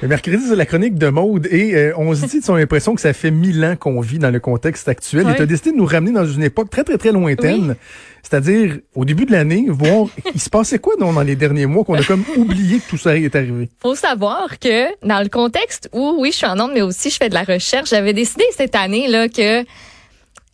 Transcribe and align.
Le 0.00 0.06
mercredi, 0.06 0.38
c'est 0.48 0.54
la 0.54 0.64
chronique 0.64 0.94
de 0.94 1.08
mode 1.08 1.48
et 1.50 1.74
euh, 1.74 1.92
on 1.96 2.14
se 2.14 2.24
dit 2.26 2.38
de 2.38 2.44
son 2.44 2.54
impression 2.54 2.94
que 2.94 3.00
ça 3.00 3.12
fait 3.12 3.32
mille 3.32 3.64
ans 3.64 3.74
qu'on 3.74 4.00
vit 4.00 4.20
dans 4.20 4.30
le 4.30 4.38
contexte 4.38 4.88
actuel. 4.88 5.26
Oui. 5.26 5.32
Et 5.32 5.34
tu 5.36 5.42
as 5.42 5.46
décidé 5.46 5.72
de 5.72 5.76
nous 5.76 5.86
ramener 5.86 6.12
dans 6.12 6.24
une 6.24 6.44
époque 6.44 6.70
très, 6.70 6.84
très, 6.84 6.98
très 6.98 7.10
lointaine. 7.10 7.70
Oui. 7.70 7.74
C'est-à-dire, 8.22 8.78
au 8.94 9.04
début 9.04 9.24
de 9.24 9.32
l'année, 9.32 9.66
voir, 9.68 10.06
il 10.34 10.40
se 10.40 10.50
passait 10.50 10.78
quoi 10.78 10.94
donc, 11.00 11.16
dans 11.16 11.22
les 11.22 11.34
derniers 11.34 11.66
mois 11.66 11.82
qu'on 11.82 11.94
a 11.94 12.04
comme 12.04 12.22
oublié 12.36 12.78
que 12.78 12.88
tout 12.88 12.96
ça 12.96 13.16
est 13.16 13.34
arrivé? 13.34 13.70
faut 13.82 13.96
savoir 13.96 14.60
que 14.60 14.86
dans 15.04 15.20
le 15.20 15.28
contexte 15.28 15.88
où, 15.92 16.14
oui, 16.20 16.30
je 16.30 16.36
suis 16.36 16.46
en 16.46 16.60
onde, 16.60 16.70
mais 16.74 16.82
aussi 16.82 17.10
je 17.10 17.16
fais 17.16 17.28
de 17.28 17.34
la 17.34 17.42
recherche, 17.42 17.90
j'avais 17.90 18.12
décidé 18.12 18.44
cette 18.56 18.76
année 18.76 19.08
là 19.08 19.28
que 19.28 19.64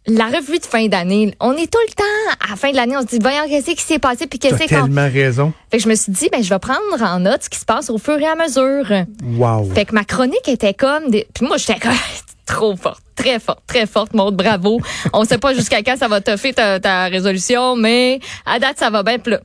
la 0.07 0.27
revue 0.27 0.59
de 0.59 0.67
fin 0.67 0.87
d'année, 0.87 1.35
on 1.41 1.53
est 1.53 1.71
tout 1.71 1.79
le 1.89 1.95
temps 1.95 2.45
à 2.47 2.51
la 2.51 2.57
fin 2.57 2.71
de 2.71 2.77
l'année, 2.77 2.97
on 2.97 3.03
se 3.03 3.07
dit 3.07 3.19
voyons 3.21 3.49
qu'est-ce 3.49 3.71
qui 3.71 3.83
s'est 3.83 3.99
passé 3.99 4.27
puis 4.27 4.39
qu'est-ce 4.39 4.59
qu'on 4.59 4.83
tellement 4.85 5.09
raison. 5.11 5.53
fait 5.71 5.79
que 5.79 5.83
je 5.83 5.89
me 5.89 5.95
suis 5.95 6.13
dit 6.13 6.29
ben 6.31 6.43
je 6.43 6.49
vais 6.51 6.59
prendre 6.59 7.03
en 7.03 7.21
note 7.21 7.45
ce 7.45 7.51
qui 7.51 7.59
se 7.59 7.65
passe 7.65 7.89
au 7.89 7.99
fur 7.99 8.19
et 8.19 8.27
à 8.27 8.35
mesure. 8.35 9.07
Wow. 9.25 9.71
Fait 9.75 9.87
que 9.87 9.95
ma 9.95 10.05
chronique 10.05 10.47
était 10.47 10.75
comme 10.75 11.11
des... 11.11 11.27
puis 11.33 11.47
moi 11.47 11.57
j'étais 11.57 11.81
comme 11.81 11.93
trop 12.47 12.77
forte, 12.77 13.03
très 13.17 13.41
forte, 13.41 13.63
très 13.67 13.87
forte, 13.87 14.13
Maude, 14.13 14.37
bravo. 14.37 14.81
On 15.15 15.25
sait 15.25 15.39
pas 15.39 15.55
jusqu'à 15.55 15.83
quand 15.83 15.97
ça 15.97 16.09
va 16.09 16.21
toffer 16.21 16.53
ta, 16.53 16.81
ta 16.81 17.05
résolution, 17.05 17.75
mais 17.75 18.21
à 18.45 18.59
date 18.59 18.79
ça 18.79 18.91
va 18.91 19.03
bien. 19.03 19.17
Là, 19.25 19.41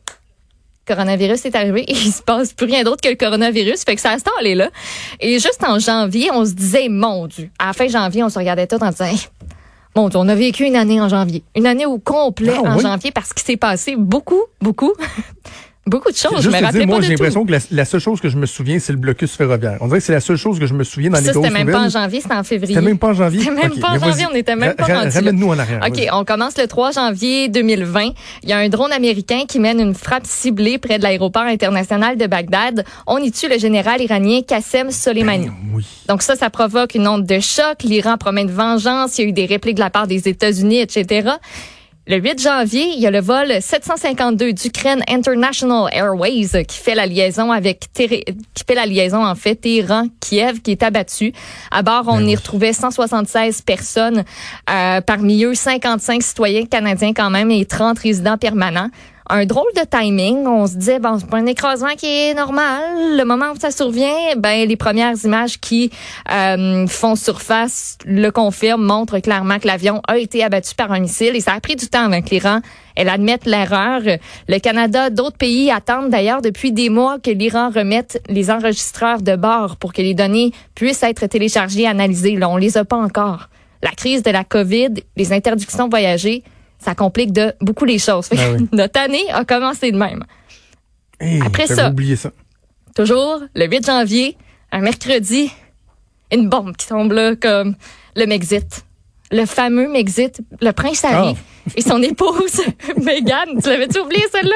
coronavirus 0.89 1.45
est 1.45 1.55
arrivé 1.55 1.83
et 1.87 1.93
il 1.93 2.11
se 2.11 2.21
passe 2.21 2.53
plus 2.53 2.65
rien 2.65 2.83
d'autre 2.83 3.01
que 3.01 3.09
le 3.09 3.15
coronavirus. 3.15 3.83
Fait 3.83 3.95
que 3.95 4.01
ça 4.01 4.11
a 4.11 4.13
installé 4.15 4.55
là. 4.55 4.69
Et 5.19 5.39
juste 5.39 5.63
en 5.65 5.79
janvier, 5.79 6.31
on 6.33 6.45
se 6.45 6.51
disait, 6.51 6.89
mon 6.89 7.27
Dieu. 7.27 7.49
À 7.59 7.67
la 7.67 7.73
fin 7.73 7.87
janvier, 7.87 8.23
on 8.23 8.29
se 8.29 8.39
regardait 8.39 8.67
tout 8.67 8.81
en 8.81 8.89
disant, 8.89 9.05
Hey, 9.05 9.19
mon 9.95 10.09
Dieu, 10.09 10.19
on 10.19 10.27
a 10.27 10.35
vécu 10.35 10.65
une 10.65 10.75
année 10.75 11.01
en 11.01 11.09
janvier. 11.09 11.43
Une 11.55 11.65
année 11.67 11.85
au 11.85 11.97
complet 11.99 12.53
Ah, 12.55 12.61
en 12.61 12.75
oui? 12.77 12.81
janvier 12.83 13.11
parce 13.11 13.33
qu'il 13.33 13.43
s'est 13.45 13.57
passé 13.57 13.95
beaucoup, 13.97 14.41
beaucoup, 14.61 14.93
beaucoup 15.89 16.11
de 16.11 16.15
choses. 16.15 16.41
Je 16.41 16.49
me 16.49 16.61
rappelais 16.61 16.85
moi, 16.85 17.01
j'ai 17.01 17.09
l'impression 17.09 17.45
que 17.45 17.51
la, 17.51 17.59
la 17.71 17.85
seule 17.85 17.99
chose 17.99 18.21
que 18.21 18.29
je 18.29 18.37
me 18.37 18.45
souviens, 18.45 18.79
c'est 18.79 18.93
le 18.93 18.97
blocus 18.97 19.35
ferroviaire. 19.35 19.77
On 19.81 19.87
dirait 19.87 19.99
que 19.99 20.05
c'est 20.05 20.13
la 20.13 20.19
seule 20.21 20.37
chose 20.37 20.59
que 20.59 20.65
je 20.67 20.73
me 20.73 20.83
souviens 20.83 21.09
dans 21.09 21.17
les 21.19 21.25
Ça, 21.25 21.31
grosses 21.33 21.45
c'était 21.45 21.57
même 21.57 21.67
pas 21.71 21.79
en 21.79 21.85
nouvelles. 21.85 21.91
janvier, 22.01 22.21
c'était 22.21 22.35
en 22.35 22.43
février. 22.43 22.75
C'était 22.75 22.85
même 22.85 22.97
pas 22.97 23.07
en 23.07 23.13
janvier? 23.13 23.39
C'était 23.41 23.55
même 23.55 23.79
pas 23.79 23.89
en 23.89 23.99
janvier, 23.99 24.25
on 24.31 24.35
était 24.35 24.55
même 24.55 24.75
pas 24.75 24.85
rendu. 24.85 25.09
Ramène-nous 25.09 25.49
en 25.49 25.59
arrière. 25.59 25.81
OK, 25.87 26.07
on 26.13 26.23
commence 26.25 26.57
le 26.57 26.67
3 26.67 26.91
janvier 26.91 27.49
2020. 27.49 28.09
Il 28.43 28.49
y 28.49 28.53
a 28.53 28.57
un 28.57 28.69
drone 28.69 28.91
américain 28.91 29.41
qui 29.47 29.59
mène 29.59 29.79
une 29.79 29.95
frappe 29.95 30.25
ciblée 30.25 30.77
près 30.77 30.97
de 30.97 31.03
l'aéroport 31.03 31.43
international 31.43 32.17
de 32.17 32.27
Bagdad. 32.27 32.85
On 33.07 33.17
y 33.17 33.31
tue 33.31 33.49
le 33.49 33.57
général 33.57 34.01
iranien 34.01 34.41
Qassem 34.47 34.91
Soleimani. 34.91 35.47
Ben 35.47 35.53
oui. 35.73 35.85
Donc 36.07 36.21
ça, 36.21 36.35
ça 36.35 36.49
provoque 36.49 36.95
une 36.95 37.07
onde 37.07 37.25
de 37.25 37.39
choc. 37.39 37.83
L'Iran 37.83 38.17
promet 38.17 38.41
une 38.43 38.51
vengeance. 38.51 39.17
Il 39.17 39.21
y 39.23 39.25
a 39.25 39.29
eu 39.29 39.33
des 39.33 39.45
répliques 39.45 39.75
de 39.75 39.81
la 39.81 39.89
part 39.89 40.07
des 40.07 40.27
États-Unis, 40.27 40.79
etc. 40.79 41.29
Le 42.09 42.17
8 42.17 42.41
janvier, 42.41 42.87
il 42.95 42.99
y 42.99 43.05
a 43.05 43.11
le 43.11 43.21
vol 43.21 43.61
752 43.61 44.53
d'Ukraine 44.53 45.03
International 45.07 45.89
Airways 45.93 46.65
qui 46.67 46.79
fait 46.79 46.95
la 46.95 47.05
liaison 47.05 47.51
avec 47.51 47.85
qui 47.93 48.07
fait 48.07 48.73
la 48.73 48.87
liaison 48.87 49.23
en 49.23 49.35
fait 49.35 49.53
Téhéran 49.53 50.07
Kiev 50.19 50.59
qui 50.61 50.71
est 50.71 50.81
abattu. 50.81 51.33
À 51.69 51.83
bord, 51.83 52.05
on 52.07 52.25
y 52.25 52.35
retrouvait 52.35 52.73
176 52.73 53.61
personnes, 53.61 54.23
euh, 54.71 55.01
parmi 55.01 55.43
eux 55.43 55.53
55 55.53 56.23
citoyens 56.23 56.65
canadiens 56.65 57.13
quand 57.13 57.29
même 57.29 57.51
et 57.51 57.63
30 57.63 57.99
résidents 57.99 58.39
permanents. 58.39 58.89
Un 59.31 59.45
drôle 59.45 59.71
de 59.75 59.83
timing. 59.83 60.47
On 60.47 60.65
se 60.65 60.75
disait, 60.75 60.97
bon, 60.97 61.19
c'est 61.19 61.29
pas 61.29 61.37
un 61.37 61.45
écrasement 61.45 61.93
qui 61.95 62.07
est 62.07 62.33
normal. 62.33 63.15
Le 63.15 63.23
moment 63.25 63.51
où 63.51 63.59
ça 63.59 63.69
survient, 63.69 64.35
ben, 64.35 64.67
les 64.67 64.75
premières 64.75 65.13
images 65.23 65.59
qui 65.59 65.91
euh, 66.31 66.87
font 66.87 67.15
surface 67.15 67.99
le 68.05 68.31
confirment, 68.31 68.83
montrent 68.83 69.19
clairement 69.19 69.59
que 69.59 69.67
l'avion 69.67 70.01
a 70.07 70.17
été 70.17 70.43
abattu 70.43 70.73
par 70.73 70.91
un 70.91 70.99
missile. 70.99 71.35
Et 71.35 71.41
ça 71.41 71.53
a 71.53 71.59
pris 71.59 71.75
du 71.75 71.87
temps 71.87 72.05
avec 72.05 72.31
l'Iran. 72.31 72.61
Elle 72.95 73.07
admette 73.07 73.45
l'erreur. 73.45 74.01
Le 74.47 74.57
Canada, 74.57 75.11
d'autres 75.11 75.37
pays 75.37 75.69
attendent 75.69 76.09
d'ailleurs 76.09 76.41
depuis 76.41 76.71
des 76.71 76.89
mois 76.89 77.19
que 77.19 77.29
l'Iran 77.29 77.69
remette 77.69 78.23
les 78.29 78.49
enregistreurs 78.49 79.21
de 79.21 79.35
bord 79.35 79.77
pour 79.77 79.93
que 79.93 80.01
les 80.01 80.15
données 80.15 80.53
puissent 80.73 81.03
être 81.03 81.27
téléchargées 81.27 81.83
et 81.83 81.87
analysées. 81.87 82.35
Là, 82.35 82.49
on 82.49 82.57
les 82.57 82.79
a 82.79 82.83
pas 82.83 82.97
encore. 82.97 83.49
La 83.83 83.91
crise 83.91 84.23
de 84.23 84.31
la 84.31 84.43
COVID, 84.43 84.95
les 85.17 85.33
interdictions 85.33 85.85
de 85.85 85.91
voyager, 85.91 86.43
ça 86.83 86.95
complique 86.95 87.31
de 87.33 87.53
beaucoup 87.61 87.85
les 87.85 87.99
choses. 87.99 88.29
Oui. 88.31 88.37
Notre 88.71 88.99
année 88.99 89.29
a 89.31 89.43
commencé 89.45 89.91
de 89.91 89.97
même. 89.97 90.23
Hey, 91.19 91.41
Après 91.45 91.67
ça. 91.67 91.89
oublié 91.89 92.15
ça. 92.15 92.31
Toujours, 92.95 93.41
le 93.55 93.65
8 93.67 93.85
janvier, 93.85 94.37
un 94.71 94.79
mercredi, 94.81 95.51
une 96.31 96.47
bombe 96.49 96.75
qui 96.75 96.87
tombe 96.87 97.11
là 97.11 97.35
comme 97.35 97.75
le 98.15 98.25
Mexit. 98.25 98.83
Le 99.31 99.45
fameux 99.45 99.87
Mexit, 99.87 100.41
le 100.59 100.71
prince 100.71 101.03
Harry 101.05 101.35
Ah. 101.37 101.71
et 101.75 101.81
son 101.81 102.01
épouse 102.01 102.61
Meghan. 102.97 103.59
Tu 103.61 103.69
l'avais-tu 103.69 103.99
oublié 103.99 104.23
celle-là? 104.31 104.55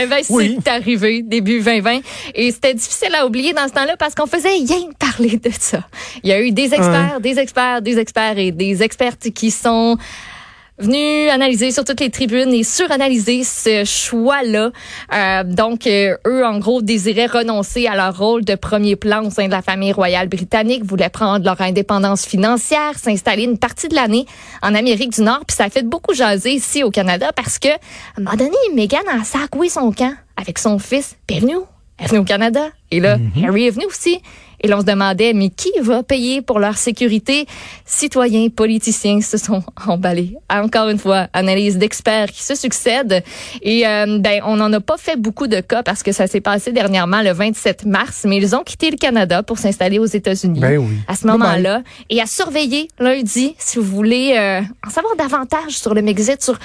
Eh 0.00 0.06
ben, 0.06 0.22
Oui. 0.30 0.56
c'est 0.64 0.70
arrivé 0.70 1.20
début 1.22 1.60
2020. 1.60 2.00
Et 2.34 2.50
c'était 2.50 2.72
difficile 2.72 3.14
à 3.14 3.26
oublier 3.26 3.52
dans 3.52 3.68
ce 3.68 3.74
temps-là 3.74 3.96
parce 3.98 4.14
qu'on 4.14 4.26
faisait 4.26 4.48
rien 4.48 4.88
parler 4.98 5.36
de 5.36 5.50
ça. 5.50 5.80
Il 6.22 6.30
y 6.30 6.32
a 6.32 6.40
eu 6.40 6.50
des 6.52 6.72
experts, 6.72 7.20
des 7.20 7.38
experts, 7.38 7.82
des 7.82 7.98
experts 7.98 8.38
et 8.38 8.52
des 8.52 8.82
expertes 8.82 9.28
qui 9.30 9.50
sont 9.50 9.98
venus 10.78 11.30
analyser 11.30 11.70
sur 11.70 11.84
toutes 11.84 12.00
les 12.00 12.10
tribunes 12.10 12.52
et 12.52 12.62
suranalyser 12.62 13.44
ce 13.44 13.84
choix-là. 13.84 14.70
Euh, 15.14 15.44
donc, 15.44 15.86
euh, 15.86 16.16
eux, 16.26 16.44
en 16.44 16.58
gros, 16.58 16.82
désiraient 16.82 17.26
renoncer 17.26 17.86
à 17.86 17.96
leur 17.96 18.16
rôle 18.16 18.44
de 18.44 18.54
premier 18.54 18.96
plan 18.96 19.24
au 19.24 19.30
sein 19.30 19.46
de 19.46 19.52
la 19.52 19.62
famille 19.62 19.92
royale 19.92 20.28
britannique, 20.28 20.84
voulaient 20.84 21.08
prendre 21.08 21.44
leur 21.44 21.60
indépendance 21.60 22.26
financière, 22.26 22.98
s'installer 22.98 23.44
une 23.44 23.58
partie 23.58 23.88
de 23.88 23.94
l'année 23.94 24.26
en 24.62 24.74
Amérique 24.74 25.12
du 25.12 25.22
Nord. 25.22 25.44
Puis 25.46 25.56
ça 25.56 25.64
a 25.64 25.70
fait 25.70 25.86
beaucoup 25.86 26.14
jaser 26.14 26.52
ici 26.52 26.82
au 26.82 26.90
Canada 26.90 27.32
parce 27.34 27.58
que, 27.58 27.68
à 27.68 27.78
un 28.18 28.22
moment 28.22 28.36
donné, 28.36 28.56
Meghan 28.74 28.98
a 29.10 29.24
sacoué 29.24 29.68
son 29.68 29.92
camp 29.92 30.14
avec 30.36 30.58
son 30.58 30.78
fils. 30.78 31.16
Puis 31.26 31.36
elle 31.36 31.44
est 31.44 31.46
venue 31.46 31.56
où? 31.56 31.66
Elle 31.98 32.04
est 32.04 32.08
venue 32.08 32.20
au 32.20 32.24
Canada. 32.24 32.68
Et 32.90 33.00
là, 33.00 33.16
Harry 33.42 33.66
est 33.66 33.70
venu 33.70 33.86
aussi. 33.86 34.20
Et 34.62 34.68
là, 34.68 34.78
on 34.78 34.80
se 34.80 34.86
demandait, 34.86 35.32
mais 35.32 35.50
qui 35.50 35.72
va 35.80 36.02
payer 36.02 36.42
pour 36.42 36.58
leur 36.58 36.76
sécurité? 36.76 37.46
Citoyens, 37.84 38.48
politiciens 38.48 39.20
se 39.20 39.36
sont 39.36 39.62
emballés. 39.86 40.36
Encore 40.50 40.88
une 40.88 40.98
fois, 40.98 41.28
analyse 41.32 41.78
d'experts 41.78 42.30
qui 42.30 42.42
se 42.42 42.54
succèdent. 42.54 43.22
Et 43.62 43.86
euh, 43.86 44.18
ben, 44.18 44.40
on 44.44 44.56
n'en 44.56 44.72
a 44.72 44.80
pas 44.80 44.96
fait 44.96 45.16
beaucoup 45.16 45.46
de 45.46 45.60
cas 45.60 45.82
parce 45.82 46.02
que 46.02 46.12
ça 46.12 46.26
s'est 46.26 46.40
passé 46.40 46.72
dernièrement 46.72 47.22
le 47.22 47.32
27 47.32 47.84
mars, 47.84 48.24
mais 48.26 48.38
ils 48.38 48.54
ont 48.56 48.62
quitté 48.62 48.90
le 48.90 48.96
Canada 48.96 49.42
pour 49.42 49.58
s'installer 49.58 49.98
aux 49.98 50.06
États-Unis 50.06 50.60
Ben 50.60 50.78
oui. 50.78 50.96
à 51.08 51.14
ce 51.16 51.26
moment-là. 51.26 51.82
Et 52.10 52.20
à 52.20 52.26
surveiller 52.26 52.88
lundi, 52.98 53.54
si 53.58 53.78
vous 53.78 53.84
voulez 53.84 54.34
euh, 54.36 54.60
en 54.86 54.90
savoir 54.90 55.16
davantage 55.16 55.78
sur 55.78 55.94
le 55.94 56.02
Mexit, 56.02 56.42
sur 56.42 56.58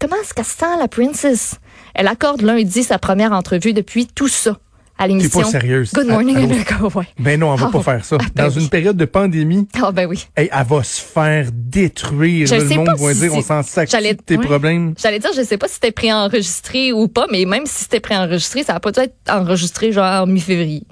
comment 0.00 0.16
est-ce 0.16 0.34
qu'elle 0.34 0.44
se 0.44 0.56
sent, 0.58 0.78
la 0.78 0.88
princess. 0.88 1.56
Elle 1.94 2.08
accorde 2.08 2.40
lundi 2.40 2.82
sa 2.82 2.98
première 2.98 3.32
entrevue 3.32 3.72
depuis 3.72 4.06
tout 4.06 4.28
ça 4.28 4.56
à 5.02 5.06
l'émission 5.08 5.40
pas 5.40 5.46
sérieuse. 5.46 5.92
Good 5.92 6.06
Ah, 6.08 6.12
Morning 6.12 6.36
allô? 6.36 6.44
America. 6.46 6.76
Ouais. 6.94 7.06
Ben 7.18 7.38
non, 7.40 7.50
on 7.50 7.54
va 7.56 7.66
Ah, 7.68 7.72
pas 7.72 7.82
faire 7.82 8.04
ça. 8.04 8.16
ah, 8.20 8.24
ben 8.34 8.44
Dans 8.48 8.54
oui. 8.56 8.62
une 8.62 8.68
période 8.68 8.96
de 8.96 9.04
pandémie, 9.04 9.66
Ah 9.82 9.92
ben 9.92 10.06
oui. 10.06 10.26
hey, 10.36 10.48
elle 10.52 10.66
va 10.66 10.82
se 10.82 11.00
faire 11.00 11.48
détruire. 11.52 12.46
Je 12.46 12.54
Là, 12.54 12.60
sais 12.60 12.66
le 12.68 12.74
monde 12.76 12.86
pas 12.86 12.94
va 12.94 13.14
si 13.14 13.20
dire, 13.20 13.34
on 13.34 13.42
s'en 13.42 13.62
sac 13.62 13.88
de 13.90 14.12
tes 14.12 14.36
ouais. 14.36 14.44
problèmes? 14.46 14.94
J'allais 15.00 15.18
dire, 15.18 15.30
je 15.36 15.42
sais 15.42 15.58
pas 15.58 15.68
si 15.68 15.74
c'était 15.74 15.92
préenregistré 15.92 16.92
ou 16.92 17.08
pas, 17.08 17.26
mais 17.30 17.44
même 17.44 17.66
si 17.66 17.84
c'était 17.84 18.00
préenregistré, 18.00 18.62
ça 18.62 18.74
a 18.74 18.80
pas 18.80 18.92
dû 18.92 19.00
être 19.00 19.14
enregistré 19.30 19.92
genre 19.92 20.26
mi-février. 20.26 20.82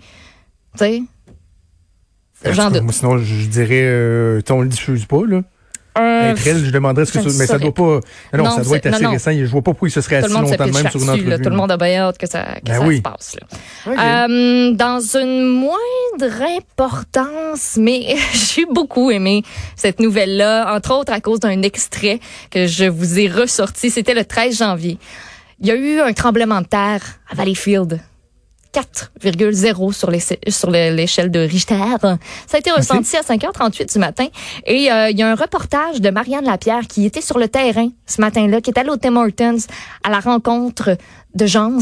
Tu 0.78 0.78
sais? 0.84 1.02
J'en 2.52 2.70
doute. 2.70 2.82
Moi, 2.82 2.92
sinon, 2.92 3.18
je, 3.18 3.24
je 3.24 3.46
dirais, 3.48 3.82
euh, 3.82 4.40
on 4.50 4.62
le 4.62 4.68
diffuse 4.68 5.04
pas, 5.04 5.22
là. 5.26 5.42
Être 5.96 6.46
elle, 6.46 6.64
je 6.64 6.70
demanderais 6.70 7.04
ce 7.04 7.12
que 7.12 7.20
ça, 7.20 7.28
mais 7.38 7.46
ça 7.46 7.58
doit 7.58 7.74
pas, 7.74 8.00
non, 8.32 8.44
Non, 8.44 8.50
ça 8.50 8.62
doit 8.62 8.76
être 8.76 8.86
assez 8.86 9.02
non, 9.02 9.10
récent. 9.10 9.32
Je 9.32 9.44
vois 9.46 9.62
pas 9.62 9.72
pourquoi 9.72 9.88
il 9.88 9.92
se 9.92 10.00
serait 10.00 10.16
assis 10.16 10.32
longtemps 10.32 10.64
même 10.64 10.72
sur 10.90 11.00
une 11.00 11.06
là-dessus, 11.06 11.06
là. 11.06 11.12
entrevue. 11.12 11.42
Tout 11.42 11.50
le 11.50 11.56
monde 11.56 11.72
a 11.72 11.76
bien 11.76 12.02
hâte 12.02 12.18
que 12.18 12.28
ça, 12.28 12.44
que 12.64 12.66
Ben 12.70 12.78
ça 12.80 12.86
oui. 12.86 12.96
se 12.98 13.02
passe. 13.02 13.36
Là. 13.86 14.26
Euh, 14.26 14.72
dans 14.72 15.00
une 15.00 15.46
moindre 15.48 16.42
importance, 16.58 17.76
mais 17.78 18.14
j'ai 18.54 18.66
beaucoup 18.66 19.10
aimé 19.10 19.42
cette 19.76 20.00
nouvelle-là, 20.00 20.74
entre 20.74 20.94
autres 20.94 21.12
à 21.12 21.20
cause 21.20 21.40
d'un 21.40 21.62
extrait 21.62 22.20
que 22.50 22.66
je 22.66 22.84
vous 22.84 23.18
ai 23.18 23.28
ressorti. 23.28 23.90
C'était 23.90 24.14
le 24.14 24.24
13 24.24 24.58
janvier. 24.58 24.98
Il 25.60 25.66
y 25.66 25.70
a 25.70 25.74
eu 25.74 26.00
un 26.00 26.12
tremblement 26.12 26.60
de 26.60 26.66
terre 26.66 27.02
à 27.30 27.34
Valleyfield. 27.34 28.00
4,0 28.72 29.92
sur 29.92 30.10
les- 30.10 30.20
sur 30.48 30.70
le- 30.70 30.94
l'échelle 30.94 31.30
de 31.30 31.40
Richter. 31.40 31.74
Ça 32.00 32.18
a 32.54 32.58
été 32.58 32.70
ressenti 32.70 33.16
à 33.16 33.22
5h38 33.22 33.92
du 33.92 33.98
matin. 33.98 34.26
Et 34.66 34.90
euh, 34.92 35.10
il 35.10 35.18
y 35.18 35.22
a 35.22 35.30
un 35.30 35.34
reportage 35.34 36.00
de 36.00 36.10
Marianne 36.10 36.44
Lapierre 36.44 36.82
qui 36.88 37.04
était 37.06 37.20
sur 37.20 37.38
le 37.38 37.48
terrain 37.48 37.88
ce 38.06 38.20
matin-là, 38.20 38.60
qui 38.60 38.70
est 38.70 38.78
allée 38.78 38.90
au 38.90 38.96
Tim 38.96 39.16
Hortons 39.16 39.58
à 40.04 40.10
la 40.10 40.20
rencontre 40.20 40.96
de 41.34 41.46
gens, 41.46 41.78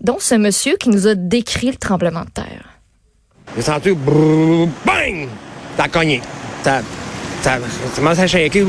dont 0.00 0.18
ce 0.20 0.34
monsieur 0.34 0.76
qui 0.76 0.88
nous 0.88 1.06
a 1.06 1.14
décrit 1.14 1.68
le 1.70 1.76
tremblement 1.76 2.22
de 2.24 2.30
terre. 2.30 2.64
J'ai 3.56 3.62
senti 3.62 3.90
brrr, 3.92 4.68
bang! 4.84 5.28
Ça 5.76 5.84
a 5.84 5.88
cogné. 5.88 6.20
Ça, 6.62 6.80
ça, 7.42 7.58
ça 7.58 7.60
commence 7.96 8.18
à 8.18 8.26
shaker. 8.26 8.64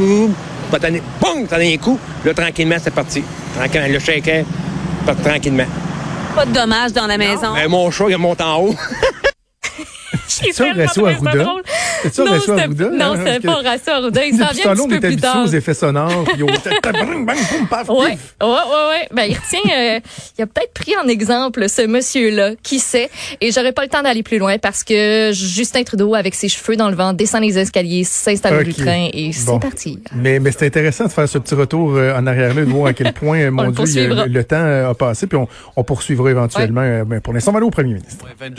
pas 0.71 0.79
donné, 0.79 1.01
boum! 1.21 1.47
Ça 1.47 1.55
a 1.55 1.59
donné 1.59 1.75
un 1.75 1.77
coup. 1.77 1.97
Là, 2.25 2.33
tranquillement, 2.33 2.75
c'est 2.83 2.93
parti. 2.93 3.23
Tranquillement, 3.55 3.87
le 3.87 3.99
shaker, 3.99 4.43
parti 5.05 5.21
tranquillement. 5.23 5.65
Pas 6.35 6.45
de 6.45 6.51
dommages 6.51 6.91
dans 6.91 7.07
la 7.07 7.17
maison. 7.17 7.53
Ben, 7.53 7.69
mon 7.69 7.89
chat, 7.91 8.05
il 8.09 8.17
monte 8.17 8.41
en 8.41 8.59
haut. 8.59 8.75
C'est 10.27 10.49
au 10.49 10.73
très 10.73 10.99
Arruda? 10.99 11.45
C'est 12.09 12.13
ça, 12.15 12.23
non, 12.23 12.31
Horacio 12.31 12.53
c'était 12.53 12.61
Arruda? 12.65 12.89
non, 12.89 13.05
hein, 13.05 13.15
c'était 13.17 13.39
parce 13.39 13.55
pas 13.55 13.59
Horacio 13.67 13.93
Arruda. 13.93 14.25
Il 14.25 14.31
s'en 14.31 14.37
vient 14.37 14.47
un 14.71 14.75
petit 14.75 14.87
peu 14.87 14.95
est 14.95 14.99
plus 14.99 15.07
habitué 15.07 15.21
tard. 15.21 15.43
aux 15.45 15.47
effets 15.49 15.73
sonores, 15.73 16.23
puis 16.33 16.43
au 16.43 16.45
bang, 16.83 17.25
bang, 17.25 17.25
boum, 17.25 17.67
paf, 17.69 17.89
Ouais, 17.89 18.11
pif. 18.11 18.19
ouais, 18.41 18.47
ouais, 18.47 18.89
ouais. 18.89 19.07
Ben, 19.13 19.23
il 19.23 19.35
retient, 19.35 19.71
euh, 19.77 19.99
il 20.37 20.41
a 20.41 20.45
peut-être 20.45 20.73
pris 20.73 20.93
en 20.97 21.07
exemple 21.07 21.67
ce 21.69 21.85
monsieur-là, 21.85 22.51
qui 22.63 22.79
sait? 22.79 23.09
Et 23.41 23.51
j'aurais 23.51 23.71
pas 23.73 23.83
le 23.83 23.89
temps 23.89 24.01
d'aller 24.03 24.23
plus 24.23 24.37
loin 24.37 24.57
parce 24.57 24.83
que 24.83 25.31
Justin 25.33 25.83
Trudeau, 25.83 26.15
avec 26.15 26.35
ses 26.35 26.47
cheveux 26.49 26.75
dans 26.75 26.89
le 26.89 26.95
vent, 26.95 27.13
descend 27.13 27.41
les 27.41 27.57
escaliers, 27.57 28.03
s'installe 28.03 28.61
Ok. 28.61 28.67
au 28.69 28.81
train 28.83 29.09
et 29.13 29.31
c'est 29.31 29.45
Bon. 29.45 29.59
parti. 29.59 29.99
Mais, 30.15 30.39
mais 30.39 30.51
c'est 30.51 30.65
intéressant 30.65 31.05
de 31.05 31.11
faire 31.11 31.27
ce 31.29 31.37
petit 31.37 31.55
retour 31.55 31.95
euh, 31.95 32.15
en 32.17 32.25
arrière-là, 32.27 32.61
de 32.65 32.69
voir 32.69 32.87
à 32.87 32.93
quel 32.93 33.13
point, 33.13 33.39
euh, 33.39 33.51
mon 33.51 33.63
le 33.63 33.71
Dieu, 33.71 34.09
le, 34.27 34.43
temps 34.43 34.89
a 34.89 34.93
passé, 34.93 35.27
puis 35.27 35.37
on, 35.37 35.47
on 35.75 35.83
poursuivra 35.83 36.29
éventuellement. 36.31 36.81
euh, 36.81 37.03
ben, 37.05 37.19
pour 37.21 37.33
l'instant, 37.33 37.51
on 37.51 37.53
va 37.53 37.57
aller 37.57 37.67
au 37.67 37.71
premier 37.71 37.93
ministre. 37.95 38.25